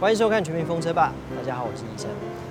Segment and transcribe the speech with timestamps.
[0.00, 2.08] 欢迎收看《全民风车吧》，大家好，我是医生。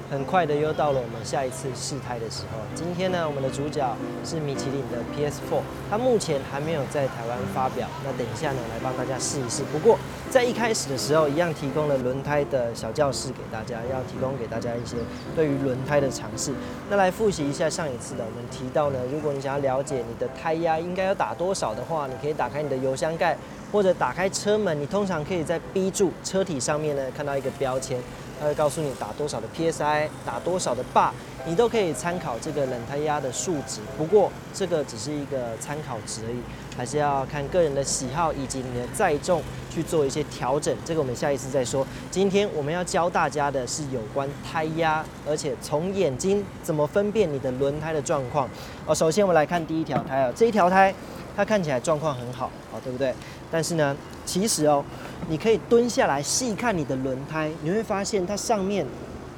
[0.09, 2.59] 很快的又到了我们下一次试胎的时候。
[2.73, 3.85] 今天呢，我们的主角
[4.23, 7.87] 是米其林的 PS4，它目前还没有在台湾发表。
[8.05, 9.63] 那等一下呢，来帮大家试一试。
[9.71, 9.99] 不过
[10.29, 14.95] 在一开始的时候，一样提供了轮胎的小教室给大家，要提供给大家一些
[15.35, 16.53] 对于轮胎的尝试。
[16.89, 23.37] 那来复习一下上一次的，我们提到呢，如果你想要了解你的胎压应该要打多少的话，你可以打开你的油箱盖，
[23.73, 27.99] 或者打开车门，你通常可以在 B 柱车体上面呢看到一个标签。
[28.39, 31.11] 它会告诉你打多少的 PSI，打多少的坝，
[31.45, 33.81] 你都可以参考这个冷胎压的数值。
[33.97, 36.37] 不过这个只是一个参考值而已，
[36.77, 40.75] 还是要看个人的喜好以及你的载重去做一些调整。
[40.85, 41.85] 这个我们下一次再说。
[42.11, 48.47] 今天我们要教大家的是有关胎压，而且从眼睛怎么分辨你的轮胎的状况。
[48.85, 50.93] 哦，首先我们来看第一条胎啊，这一条胎
[51.35, 53.13] 它看起来状况很好，哦，对不对？
[53.51, 54.83] 但是呢，其实哦。
[55.29, 58.85] 你可以蹲下来细看你的轮胎，你会发现它上面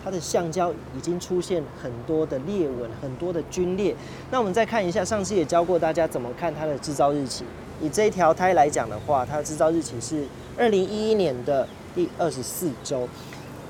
[0.04, 3.96] 它的橡胶已经出现很多的裂纹，很多的皲裂。
[4.30, 7.44] 那我们再看一下，上次也教过大家怎么看它的制造日期。
[7.82, 13.08] 以这一条胎来讲的话，它的制造日期是二零一一年的第二十四周，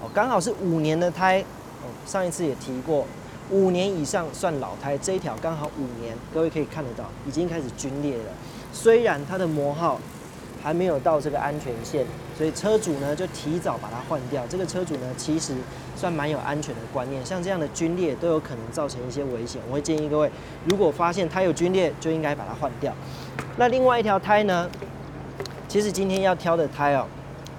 [0.02, 1.40] 哦，刚好是五年的胎。
[1.42, 3.06] 哦，上一次也提过，
[3.50, 8.32] 五年以上算老胎，这一条刚好五年，各位可以看得到，已经开始皲裂了。
[8.74, 10.02] 虽然它的磨耗。
[10.62, 12.06] 还没有到这个安全线，
[12.38, 14.46] 所以车主呢就提早把它换掉。
[14.48, 15.54] 这个车主呢其实
[15.96, 19.62] 算蛮有安全的观念，像这样的皲裂都有可能造成一些危险。
[19.70, 20.32] 我会建议各位，
[20.66, 22.94] 如果发现它有皲裂，就应该把它换掉。
[23.58, 24.70] 那另外一条胎呢，
[25.68, 27.06] 其实今天要挑的胎哦。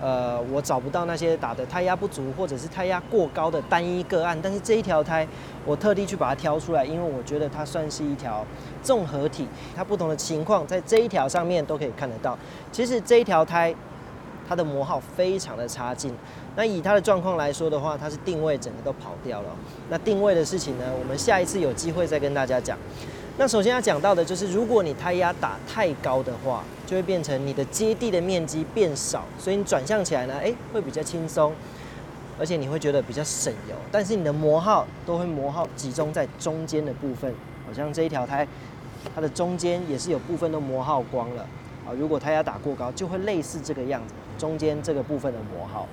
[0.00, 5.26] 呃，我找不到那些打的胎压不足或者是胎压过高的单一个案，但是这一条胎
[5.66, 8.44] 我特地去把它挑出来，因为我觉得它算是一条
[8.82, 12.38] 综合体，它不同的情况在这一条上面都可以看得到。
[12.72, 13.74] 其实这一条胎
[14.48, 16.14] 它的磨耗非常的差劲，
[16.56, 19.48] 那以它的状况来说的话，它是定位整个都跑掉了。
[19.90, 22.76] 那定位的事情呢，我们下一次有机会再跟大家讲。
[23.40, 31.50] 那首先要讲到的就是，如果你胎压打太高的话，就会变成你的接地的面积变少，所以你转向起来呢，哎，会比较轻松，
[32.38, 33.74] 而且你会觉得比较省油。
[33.90, 37.32] 但是你的磨耗都会磨耗集中在中间的部分，
[37.66, 38.46] 好像这一条胎，
[39.14, 41.40] 它的中间也是有部分都磨耗光了
[41.86, 41.96] 啊。
[41.98, 45.88] 如果胎压打过高，就会类似这个样子，中间这个部分的磨耗。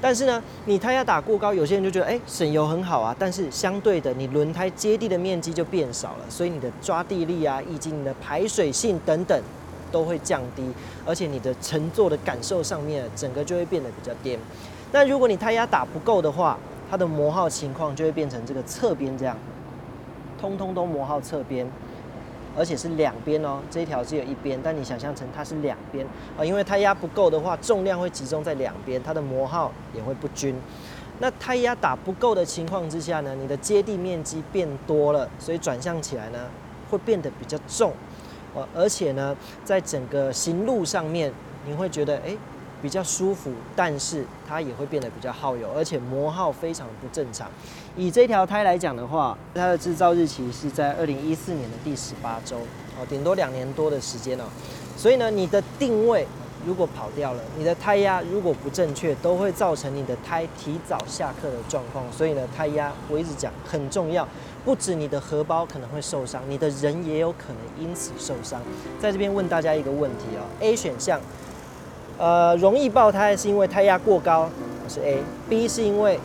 [0.00, 3.14] 但是呢，你胎压打过高，有些人就觉得哎省油很好啊。
[3.18, 9.42] 但是相对的，你轮胎接地的面积就变少了，所以你的抓地力啊，以及你的排水性等等
[9.90, 10.62] 都会降低，
[11.06, 14.38] 而且你的乘坐的感受上面，整个就会变得比较颠。
[14.92, 16.58] 那如果你胎压打不够的话，
[16.90, 19.36] 它的磨耗情况就会变成这个侧边这样，
[20.40, 21.66] 通通都磨耗侧边。
[22.56, 26.06] 而且是两边哦，这一条只有一边，但你想象成它是两边
[26.38, 30.54] 啊，因为胎压不够的话，重量会集中在两边，它的磨耗也会不均。
[31.18, 36.38] 那胎压打不够的情况之下呢，你的接地面积变多了，所以转向起来呢
[36.90, 37.92] 会变得比较重，
[38.54, 41.32] 呃，而且呢，在整个行路上面，
[41.66, 42.36] 你会觉得哎。
[42.82, 47.48] 比较舒服，但是它也会变得比较耗油，而且磨耗非常不正常。
[47.96, 52.58] 以这条胎来讲的话，它的制造日期是在二零一四年的第十八周，
[52.98, 54.44] 哦，顶多两年多的时间哦。
[54.96, 56.26] 所以呢，你的定位
[56.66, 62.04] 如果跑掉了，你的胎压如果不正确，都会造成你的胎提早下课的状况。
[62.12, 64.26] 所以呢，胎压我一直讲很重要，
[64.64, 68.60] 不止你的荷包可能会受伤，你的人也有可能因此受伤。
[69.00, 71.20] 在这边问大家一个问题哦，A 选项。
[72.18, 74.48] 呃，容易爆胎是因为胎压过高，
[74.88, 75.18] 是 A。
[75.48, 76.18] B 是因为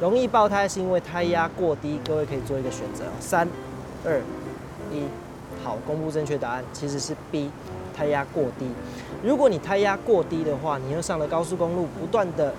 [0.00, 3.04] 容易爆胎是因为胎压过低，各位可以做一个选择。
[3.18, 3.48] 三、
[4.04, 4.20] 二、
[4.92, 5.02] 一，
[5.64, 7.50] 好，公布正确答案，其实是 B，
[7.96, 8.66] 胎压过低。
[9.22, 12.54] 如果你胎压过低的话，你又上了高速公路，不断的。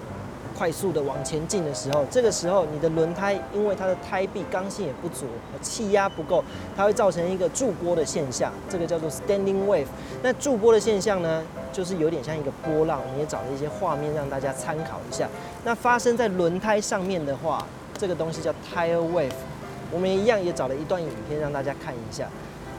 [0.58, 5.26] 快速的往前进的时候，这个时候你的轮胎因为它的胎壁刚性也不足，
[5.62, 6.44] 气压不够，
[6.76, 9.86] 它会造成一个驻波的现象，这个叫做 standing wave。
[10.22, 13.02] 那驻波的现象呢，就是有点像一个波浪。
[13.14, 15.28] 你也找了一些画面让大家参考一下。
[15.64, 17.66] 那发生在轮胎上面的话，
[17.98, 19.32] 这个东西叫 tire wave。
[19.92, 22.28] 我们一样也找了一段影片让大家看一下。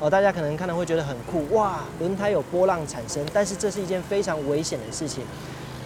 [0.00, 5.24] 哦，大家可能看到会觉得很酷，哇，轮胎有波浪产生，但是这是一件非常危险的事情。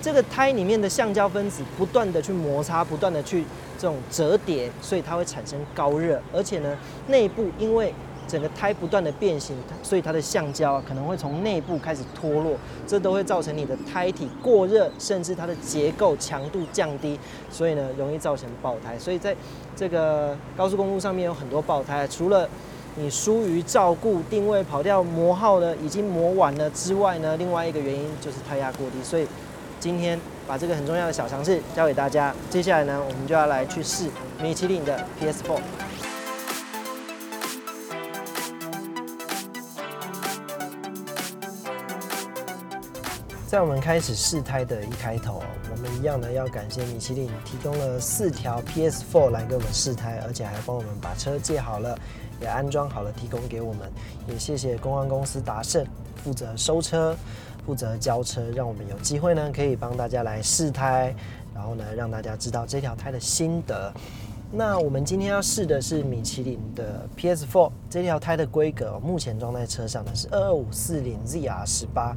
[0.01, 3.45] 这个胎里面的橡胶分子不断的去摩擦，不断的去
[3.79, 6.79] 这种折叠，所以它会产生高热，而且呢，
[7.09, 7.93] 内部因为
[8.29, 12.57] 整个胎不断的变形，所以它的橡胶可能会从内部开始脱落，
[12.87, 17.19] 这都会造成你的胎体过热，甚至它的结构强度降低，
[17.51, 18.97] 所以呢，容易造成爆胎。
[18.99, 19.35] 所以在
[19.75, 22.49] 这个高速公路上面有很多爆胎，除了
[22.95, 29.27] 你疏于照顾定位跑掉磨耗的已经磨完了之外呢，另外一个原因就是胎压过低，所以。
[29.81, 32.35] 今天把这个很重要的小常识教给大家。
[32.51, 34.11] 接下来呢，我们就要来去试
[34.43, 35.61] 米其林的 PS4。
[43.47, 51.99] 在我们开始试胎的一开头，我们一样呢要感谢米其林提供了四条 PS4 来给我们试胎，而且还帮我们把车借好了，
[52.43, 53.91] 也安装好了提供给我们。
[54.27, 55.87] 也谢谢公安公司达胜
[56.23, 57.17] 负责收车、
[57.69, 61.15] 负责交车，让我们有机会呢可以帮大家来试胎，
[61.55, 63.93] 然后呢让大家知道这条胎的心得。
[64.51, 72.17] 那我们今天要试的是米其林的 PS4 这条胎的规格，目前装在车上的是二二五四零 ZR 十八。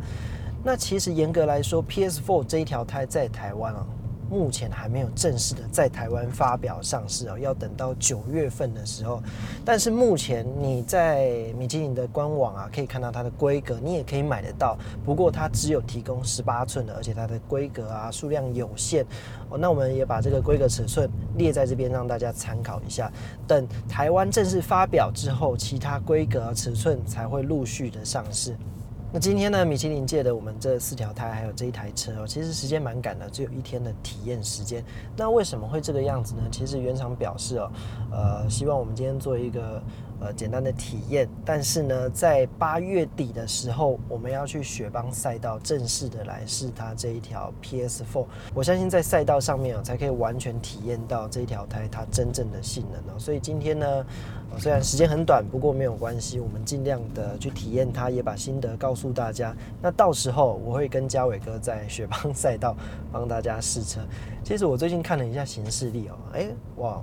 [0.63, 3.85] 那其实严格来说，PS4 这一条胎在台湾啊，
[4.31, 9.21] 目前还没有正式的在台湾发表上市哦，要等到九月份的时候。
[9.65, 14.77] 但是目前你在米其林的官网啊，可以看到它的规格，你也可以买得到。
[15.05, 19.05] 不过它只有提供十八寸的，而且它的规格啊数量有限
[19.49, 19.57] 哦。
[19.57, 23.11] 那我们也把这个规格尺寸列在这边，让大家参考一下。
[23.45, 28.55] 等台湾正式发表之后，其他规格尺寸才会陆续的上市。
[29.13, 34.83] 那今天呢，米其林借的我们这四条胎，还有这一台车哦，其实时间蛮赶的，只有一天的体验时间。
[35.17, 36.43] 那为什么会这个样子呢？
[36.49, 37.71] 其实原厂表示哦，
[38.11, 39.81] 呃，希望我们今天做一个。
[40.21, 48.25] 呃，简单的体验，但是呢，在八月底的时候，我们要去雪邦赛道正式的来试它这一条 PS4。
[48.53, 53.17] 我相信在赛道上面啊，才可以完全体验到这一条胎它真正的性能哦。
[53.17, 54.05] 所以今天呢，
[54.59, 59.55] 虽然时间很短，不过没有关系，我们尽量的去体验它，也把心得告诉大家。
[59.81, 62.75] 那到时候我会跟嘉伟哥在雪邦 赛道
[63.11, 63.99] 帮大家试车。
[64.43, 67.01] 其实我最近看了一下行事历哦，哎，哇，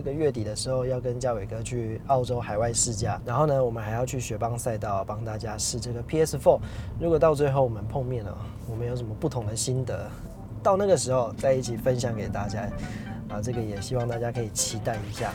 [0.00, 6.58] 这个月底的时候要跟嘉伟哥去澳洲海外试驾，然后呢，我们还要去雪邦赛道帮大家试这个 PS4。
[6.98, 8.34] 如果到最后我们碰面了，
[8.66, 10.10] 我们有什么不同的心得，
[10.62, 12.62] 到那个时候再一起分享给大家。
[13.28, 15.34] 啊，这个也希望大家可以期待一下。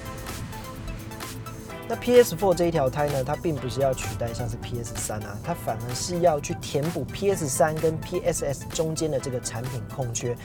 [1.88, 10.36] 那 PS4 这一条胎呢，它并不是要取代像是 PS3 啊，它反而是要去填补 PS3 跟 PSS 中间的这个产品空缺。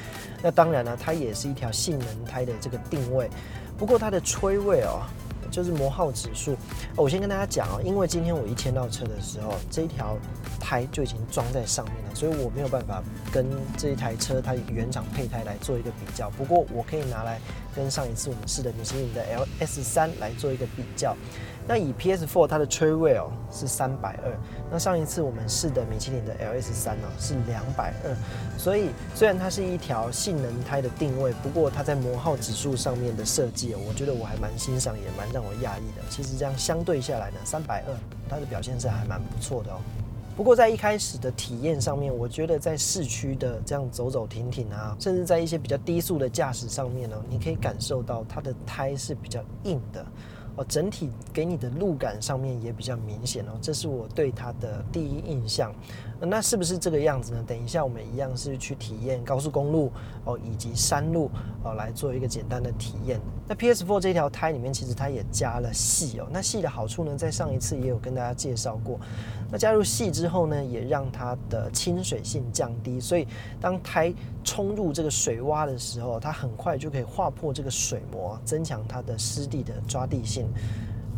[0.43, 3.31] 那当然呢，它也是一条性能胎的这个定位。
[3.81, 5.01] 不过它的吹位哦，
[5.51, 6.55] 就是磨耗指数。
[6.95, 10.19] 我先跟大家讲哦，因为今天我一签到车的时候，这一条
[10.61, 13.47] 胎就已经装在上面了，所以我没有办法跟
[13.79, 16.29] 这一台车它原厂配胎来做一个比较。
[16.37, 17.41] 不过我可以拿来
[17.75, 21.17] 跟上一次我们试的米其林的 LS 三来做一个比较。
[21.69, 24.33] 那以 PS4 它的吹位哦是三百二，
[24.73, 28.17] 那上一次我们试的米其林的 LS 三呢是两百二，
[28.59, 36.03] 所以虽然它是一条性能胎的定位，不过它在磨耗指数上面的设计，我觉得我还蛮欣赏，也蛮让我讶异的。
[36.09, 37.95] 其实这样相对下来呢，三百二
[38.29, 39.79] 它的表现是还蛮不错的哦。
[40.41, 50.03] 不过在一开始的体验上面，我觉得在市区的这样走走停停啊，甚至在一些比较低速的驾驶上面呢，你可以感受到它的胎是比较硬的。
[50.57, 55.75] 哦，整体给你的路感上面也比较明显哦，这是我对它的第一印象。
[56.23, 57.43] 那是不是这个样子呢？
[57.47, 59.91] 等一下我们一样是去体验高速公路
[60.25, 61.31] 哦，以及山路
[61.63, 63.19] 哦，来做一个简单的体验。
[63.49, 69.01] 那 PS4 这条胎里面其实它也加了细哦，那细的好处呢，在上一次也有跟大家介绍过。
[69.51, 73.27] 那加入细之后呢，也让它的亲水性降低，所以
[73.59, 74.13] 当胎
[74.45, 80.47] 冲入这个水洼的时候，它很快就可以划破这个水膜，增强它的湿地的抓地性。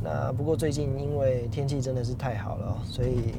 [0.00, 3.34] 那不过最近因为天气真的是太好了，所以。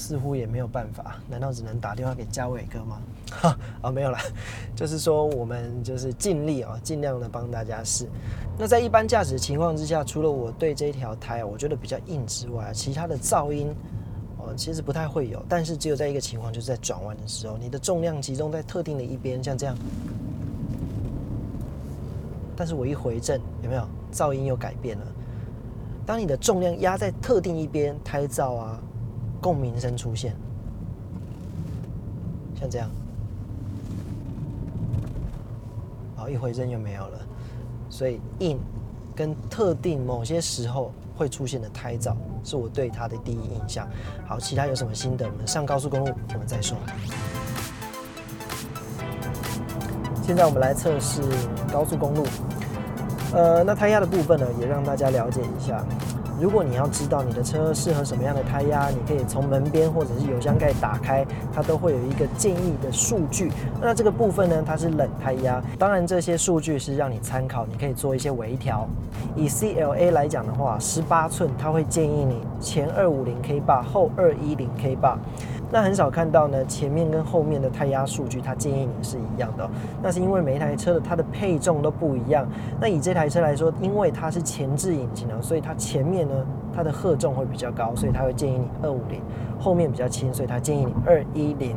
[0.00, 2.98] 似乎也没有办法，难道只能打电话给嘉伟哥吗？
[3.30, 4.18] 哈 啊，没有了，
[4.74, 8.08] 就是说我们就是尽力啊，尽量的帮大家试。
[8.58, 13.68] 那在一般驾驶情况之下，除了我对这一条胎我觉得比较硬之外，其他的噪音
[14.38, 15.44] 哦其实不太会有。
[15.46, 19.76] 但是只有在一个情况，就是在转弯的时候，你的重量集中在特定的一边，像这样。
[22.56, 25.06] 但是我一回正，有没有噪音又改变了？
[26.06, 28.80] 当你的重量压在特定一边，胎噪啊。
[29.40, 30.36] 共鸣声出现，
[32.58, 32.90] 像这样，
[36.14, 37.18] 好，一回声就没有了。
[37.88, 38.58] 所以，in
[39.16, 43.88] 跟特定某些时候会出现的胎噪，是我对它的第一印象。
[44.26, 45.26] 好，其他有什么心得？
[45.26, 46.76] 我们上高速公路我们再说。
[50.22, 51.22] 现在我们来测试
[51.72, 52.24] 高速公路。
[53.32, 55.84] 呃，那胎压的部分呢，也让大家了解一下。
[56.40, 63.52] 如果你要知道你的车适合什么样的胎压，你可以从门边或者是油箱盖打开，它都会有一个建议的数据。
[63.78, 65.62] 那这个部分呢，它是冷胎压。
[65.78, 68.88] 当然，这些数据是让你参考，你可以做一些微调。
[69.36, 75.18] 以 CLA 来讲的话，十八寸它会建议你前二五零 K 坝，后二一零 K 坝。
[75.72, 79.68] 那很少看到呢，前面跟后面的胎压数据，它建议你是一样的。
[80.02, 82.44] 那是因为每一台车的它的配重都不一样。
[82.80, 86.34] 那以这台车来说，因为它是前置引擎啊，所以它前面呢，
[86.74, 89.20] 它的荷重会比较高，所以它会建议你二五零。
[89.58, 91.76] 后面比较轻，所以它建议你二一零。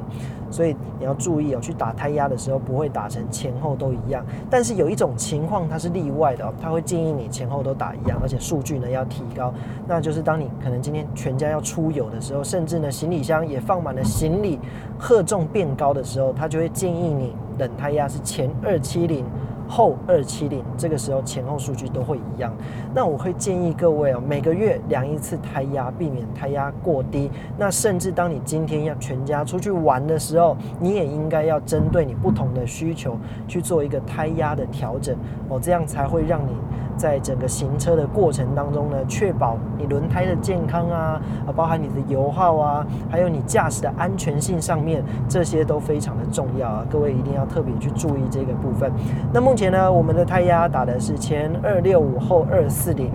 [0.53, 4.23] 所以你要注意哦，去打胎压的时候不会打成前后都一样。
[4.49, 9.51] 但是有一种情况它是例外的哦，它会建议你前后都打一样，而且数据呢要提高。
[9.87, 14.59] 那就是当你可能今天全家要出游的时候，甚至呢行李箱也放满了行李，
[14.99, 19.25] 荷重变高的时候，它就会建议你冷胎压是前二七零。
[19.67, 22.53] 后二七零，这个时候前后数据都会一样。
[22.93, 27.29] 那我会建议各位哦，每个月量一次胎压，避免胎压过低。
[27.57, 33.17] 那甚至当你今天要全家出去玩的时候，你也应该要针对你不同的需求
[33.47, 35.15] 去做一个胎压的调整
[35.49, 36.51] 哦，这样才会让你。
[36.97, 48.91] 在整个行车的过程当中呢，确保你轮胎的健康啊，啊，包含你的油耗啊，还有你驾驶的安全性上面，这些都非常的重要啊，各位一定要特别去注意这个部分。
[49.33, 53.11] 那目前呢，我们的胎压打的是前二六五后二四零。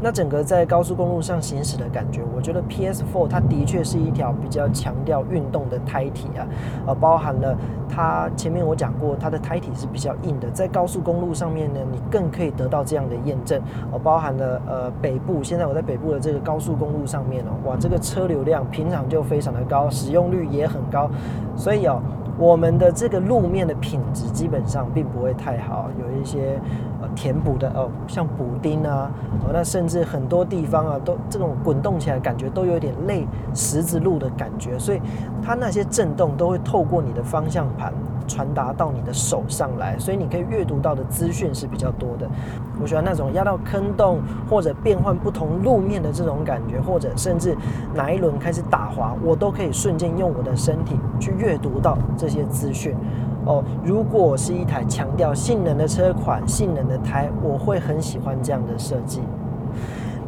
[0.00, 6.46] 那整个在高速公路上行驶的感觉，我觉得 PS4 它的确是一条比较强调运动的胎体啊，
[6.86, 7.56] 呃，包含了
[7.88, 13.60] 它前面我讲过，它的胎体是比较硬的，在高速公路上面呢，你更可以得到这样的验证，
[13.92, 21.10] 呃，包含了呃北部，现在我在北部的这个高速公路上面哦，哇，这个车流量平常就非常的高，使用率也很高，
[21.56, 22.00] 所以哦。
[22.38, 26.58] 我们的这个路面的品质基本上并不会太好，有一些
[27.02, 29.10] 呃填补的哦，像补丁啊，
[29.44, 35.00] 哦那甚至很多地方啊都这种滚动起来感觉都有点类十字路的感觉，所以
[35.42, 37.92] 它那些震动都会透过你的方向盘。
[38.28, 42.28] 传达到你的手上来，所以你可以阅读到的资讯是比较多的。
[42.80, 47.56] 我喜欢那种压到坑洞或者变换不同路面的这种感觉，或者甚至
[47.94, 52.94] 哪一轮开始打滑，我都可以瞬间用我的身体去阅读到这些资讯。
[53.46, 59.22] 哦，如果是一台强调性能的车款、性能的胎，我会很喜欢这样的设计。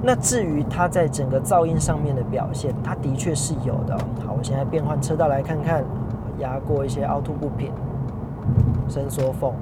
[0.03, 3.95] 那至于它在整个噪音上面的表现，它的确是有的。
[4.27, 5.85] 好，我现在变换车道来看看，
[6.39, 7.71] 压过一些凹凸不平。
[8.91, 9.53] 伸缩缝，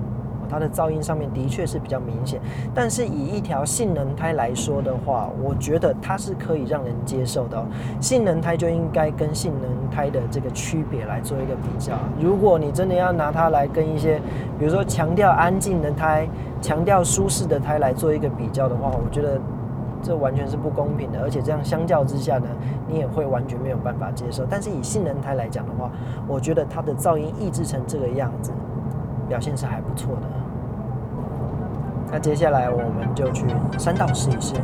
[0.48, 2.40] 它的噪音上面的确是比较明显，
[2.74, 7.62] 但是以一条性能胎来说的话，我觉得它是可以让人接受的。
[8.00, 11.92] 性能胎就应该跟性能胎的这个区别来做一个比较。
[12.18, 14.18] 如果你真的要拿它来跟一些，
[14.58, 16.26] 比如说强调安静的胎、
[16.62, 19.38] 强调舒适的胎来做一个比较的话，我觉得
[20.02, 21.20] 这完全是不公平的。
[21.20, 22.46] 而且这样相较之下呢，
[22.88, 24.46] 你也会完全没有办法接受。
[24.48, 25.90] 但是以性能胎来讲的话，
[26.26, 28.50] 我觉得它的噪音抑制成这个样子。
[29.28, 30.22] 表现是还不错的，
[32.10, 33.44] 那接下来我们就去
[33.78, 34.54] 山道试一试。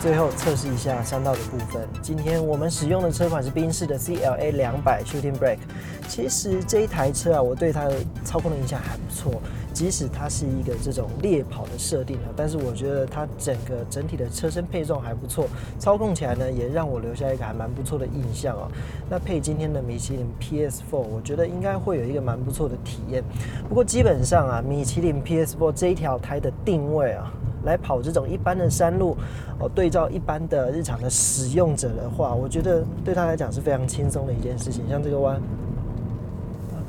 [0.00, 1.88] 最后测试一下山道的部分。
[2.02, 5.60] 今天我们使用的车款是宾士的 CLA 两百 Shooting Brake。
[6.08, 7.94] 其实这一台车啊，我对它的
[8.24, 9.40] 操控的印象还不错。
[9.72, 15.48] 即使它是一个这种猎跑的设定啊，但是我觉得它整个整体的车身配重还不错，
[15.80, 18.68] 操控起来呢也让我留下一个还蛮不错的印象啊。
[19.10, 23.24] 那配今天的米其林 PS4，我觉得应该会有一个蛮不错的体验。
[23.68, 27.32] 不过基本上啊，米其林 PS4 这一条胎的定位啊，
[27.64, 29.16] 来跑这种一般的山路
[29.58, 34.88] 哦，对照一般的日常的使用者的话，我觉得对他来讲是非常轻松的一件事情。
[34.88, 35.42] 像这个弯。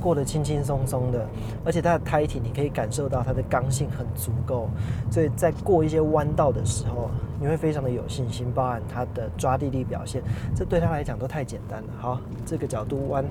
[0.06, 1.28] 过得轻轻松松的，
[1.66, 4.70] 而且它的胎体你可以感受到它的刚性很足够，
[5.10, 7.10] 所以在过一些弯道的时候，
[7.42, 10.22] 你会非常的有信心，包含它的抓地力表现，
[10.56, 11.88] 这对他来讲都太简单了。
[11.98, 13.26] 好，这个角度弯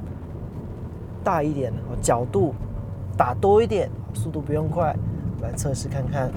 [1.22, 2.52] 大一点，角度
[3.16, 4.96] 打多一点，速度不用快，
[5.42, 6.28] 来测试看看。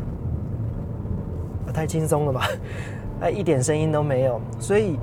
[1.73, 2.47] 太轻松了吧？
[3.21, 4.39] 哎， 一点声音都没有。
[4.59, 4.99] 所以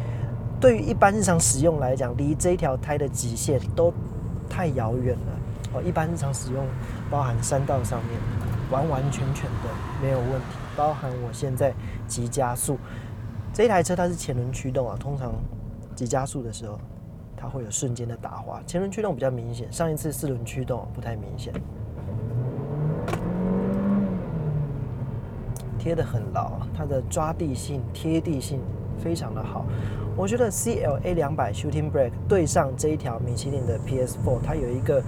[0.61, 3.93] 对于一般日常使用来讲，离这条胎的极限都。
[4.55, 5.33] 太遥远了
[5.73, 5.83] 哦！
[5.83, 6.65] 一般日常使用，
[7.11, 8.21] 包含山道上面，
[8.71, 9.69] 完完全全的
[10.01, 10.57] 没有问题。
[10.77, 11.75] 包含我现在
[12.07, 12.79] 急加速，
[13.53, 15.33] 这台车它是前轮驱动啊，通常
[15.97, 16.79] 急加速的时候，
[17.37, 18.63] 它会有瞬间的打滑。
[18.65, 21.53] 前轮驱动比较明显，上一次四轮驱动不太明显。
[25.81, 28.61] 贴的很牢，它的抓地性、贴地性
[29.03, 29.65] 非常的好。
[30.17, 35.03] 我觉得 CLA 两百 Shooting Brake 对上这一条米其林的 PS4，它有一个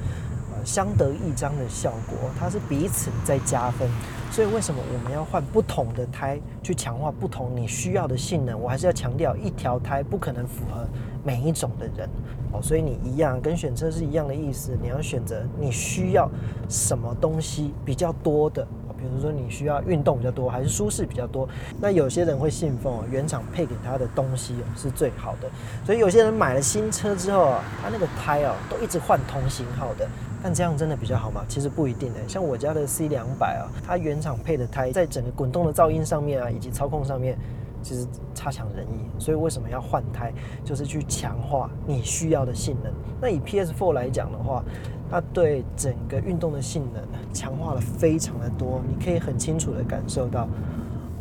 [0.53, 3.89] 呃相得益彰的效果，它是彼此在加分。
[4.33, 8.59] 所以为什么我们要换不同的胎去强化不同你需要的性能？
[8.59, 10.85] 我还是要强调，一条胎不可能符合
[11.25, 12.09] 每一种的人
[12.53, 12.61] 哦。
[12.61, 16.29] 所以你一样跟选车是一样的意思，你要选择你需要
[16.69, 18.67] 什么东西比较多的。
[18.99, 21.49] 比如说你需要运动比较多，还是舒适比较多？
[21.81, 25.49] 那有些人会信奉，原厂配给他的东西哦是最好的，
[25.85, 30.09] 所以有些人买了新车之后啊，他那个胎哦都一直换同型号的。
[30.43, 31.45] 但这样真的比较好吗？
[31.49, 32.21] 其实不一定的。
[32.29, 37.37] 像我家的 C 两百啊，它原厂配的胎，在整个滚动的噪音上面啊，以及操控上面，
[37.83, 39.09] 其实差强人意。
[39.19, 40.33] 所以为什么要换胎？
[40.63, 42.93] 就是去强化你需要的性能。
[43.21, 44.63] 那以 PS4 来讲的话，
[45.11, 50.49] 它对整个运动的性能强化了非常的多，你可以很清楚的感受到，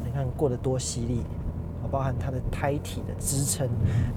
[0.03, 1.21] 你看过得多犀利。
[1.91, 3.69] 包含它的胎体的支撑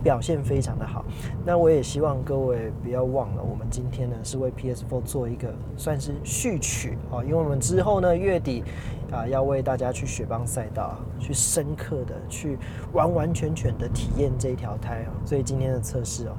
[0.03, 1.05] 表现非常的好，
[1.45, 8.65] 那我也希望各位不要忘了，我们今天呢是为 PS4 做一个算是序曲啊，因为我们之后呢月底
[9.13, 12.59] 啊要为大家去雪邦赛道去深刻的去
[12.95, 16.33] 完完全全的体验这一条胎啊，所以今天的测试哦，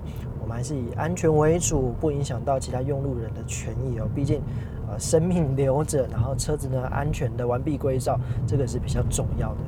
[0.50, 4.42] 我们还是以安全为主，不影响到其他用路人的权益哦，毕竟
[4.90, 9.60] 呃生命留着，然后车子呢安全的完璧归赵，这个是比较重要的。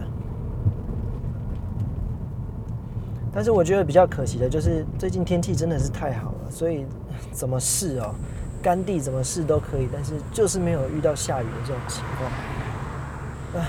[3.32, 6.84] 但是我觉得比较可惜的就是最近天气真的是太好了，所以
[7.32, 8.16] 怎么试哦，
[8.60, 12.32] 干地怎么试都可以，但是就是没有遇到下雨的这种情况。
[13.54, 13.68] 唉，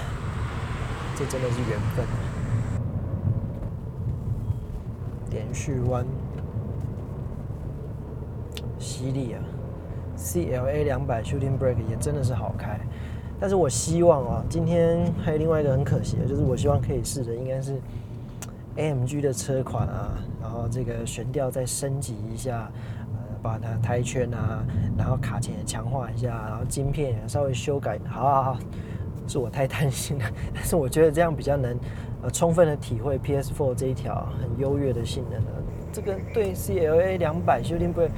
[1.15, 2.07] 这真的是缘分。
[5.31, 6.07] 连续弯，
[9.03, 9.43] 犀利啊
[10.17, 12.79] ！CLA 两百 Shooting Brake 也真的是好开，
[13.41, 17.81] 但是我希望啊，今天还有另外一个很可惜的，就是我希望可以试的应该是。
[18.77, 22.71] AMG 的车款啊，然后这个悬吊再升级一下，
[23.13, 24.65] 呃，把它胎圈啊，
[24.97, 28.59] 然后卡钳也强化一下，然后晶片也稍微修改，好好好，
[29.27, 30.25] 是我太担心了。
[30.55, 31.77] 但是我觉得这样比较能
[32.23, 35.51] 呃充分的体会 PS4 这一条很优越的性能了。
[35.93, 38.11] 这个对 CLA 两百修订不会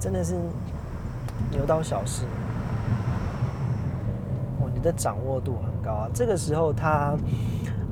[0.00, 0.34] 真的是
[1.52, 2.24] 牛刀小试。
[4.60, 6.08] 哦，你的掌握度很高啊！
[6.12, 7.14] 这个时候它。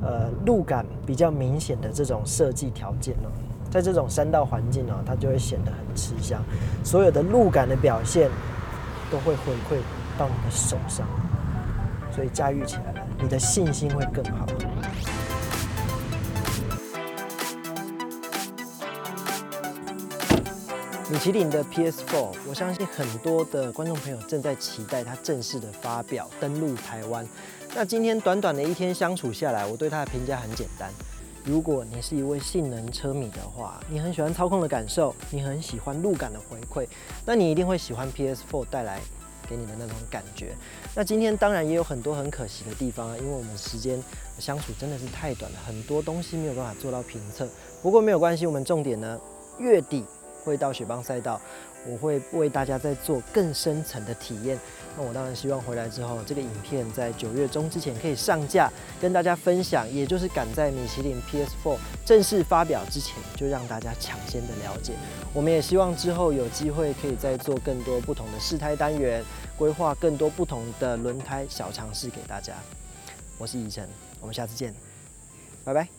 [0.01, 3.29] 呃，路感比较明显的这种设计条件呢，
[3.69, 6.41] 在这种山道环境呢，它就会显得很吃香。
[6.85, 8.31] 所有的路感的表现
[9.11, 9.77] 都会回馈
[10.17, 11.05] 到你的手上，
[12.15, 14.45] 所以驾驭起来了，你的信心会更好。
[21.11, 27.27] 米其林的 PS4，我相信很多的观众朋友正在期待它正式的发表登陆台湾。
[27.73, 30.91] 那今天短短的一天相处下来，我对它的评价很简单。
[31.43, 36.87] 如果你是一位性能车迷的话，你很喜欢操控的感受，你很喜欢路感的回馈，
[37.25, 38.99] 那你一定会喜欢 PS4 带来
[39.49, 40.53] 给你的那种感觉。
[40.93, 43.99] 那今天当然也有很多很可惜的地方啊，因为我们时间
[44.37, 47.47] 相处真的是太短了，很多东西没有办法做到评测。
[47.81, 49.19] 不过没有关系，我们重点呢，
[49.57, 50.05] 月底。
[50.43, 51.39] 会到雪邦赛道，
[51.85, 54.59] 我会为大家再做更深层的体验。
[54.97, 59.89] 那我当然希望回来之后，这个影片在九月中之前可以上架，跟大家分享。
[59.89, 64.93] 也就是赶在米其林 PS4 正式发表之前，就让大家抢先的了解。
[65.33, 69.23] 我们也希望之后有机会可以再做更多不同的试胎单元，
[69.57, 72.53] 规划更多不同的轮胎小尝试给大家。
[73.37, 73.87] 我是以晨，
[74.19, 74.73] 我们下次见，
[75.63, 75.98] 拜拜。